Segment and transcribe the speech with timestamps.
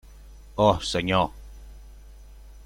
[0.57, 1.31] Oh, Senyor!